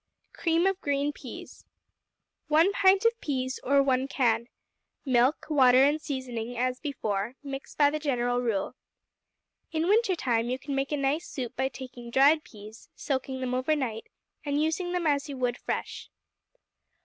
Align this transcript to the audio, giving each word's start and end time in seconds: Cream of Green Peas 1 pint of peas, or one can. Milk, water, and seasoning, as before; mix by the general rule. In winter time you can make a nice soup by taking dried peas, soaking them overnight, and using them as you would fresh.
Cream 0.33 0.65
of 0.65 0.81
Green 0.81 1.13
Peas 1.13 1.63
1 2.47 2.71
pint 2.71 3.05
of 3.05 3.21
peas, 3.21 3.59
or 3.61 3.83
one 3.83 4.07
can. 4.07 4.47
Milk, 5.05 5.45
water, 5.47 5.83
and 5.83 6.01
seasoning, 6.01 6.57
as 6.57 6.79
before; 6.79 7.35
mix 7.43 7.75
by 7.75 7.91
the 7.91 7.99
general 7.99 8.41
rule. 8.41 8.73
In 9.71 9.87
winter 9.87 10.15
time 10.15 10.49
you 10.49 10.57
can 10.57 10.73
make 10.73 10.91
a 10.91 10.97
nice 10.97 11.27
soup 11.27 11.55
by 11.55 11.67
taking 11.69 12.09
dried 12.09 12.43
peas, 12.43 12.89
soaking 12.95 13.41
them 13.41 13.53
overnight, 13.53 14.07
and 14.43 14.59
using 14.59 14.91
them 14.91 15.05
as 15.05 15.29
you 15.29 15.37
would 15.37 15.59
fresh. 15.59 16.09